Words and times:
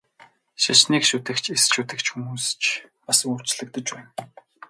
Шашныг 0.61 1.03
шүтэгч, 1.09 1.45
эс 1.55 1.63
шүтэгч 1.73 2.05
хүмүүс 2.11 2.45
ч 2.61 2.63
бас 3.05 3.19
өөрчлөгдөж 3.29 3.87
байна. 3.93 4.09